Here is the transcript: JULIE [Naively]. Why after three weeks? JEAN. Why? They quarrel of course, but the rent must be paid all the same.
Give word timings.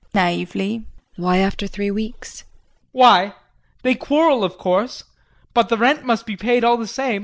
JULIE 0.13 0.13
[Naively]. 0.35 0.83
Why 1.15 1.37
after 1.37 1.67
three 1.67 1.91
weeks? 1.91 2.37
JEAN. 2.39 2.47
Why? 2.91 3.33
They 3.83 3.93
quarrel 3.93 4.43
of 4.43 4.57
course, 4.57 5.03
but 5.53 5.69
the 5.69 5.77
rent 5.77 6.03
must 6.03 6.25
be 6.25 6.35
paid 6.35 6.63
all 6.63 6.77
the 6.77 6.87
same. 6.87 7.19